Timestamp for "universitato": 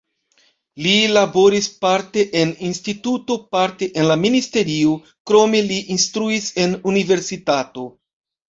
6.95-7.89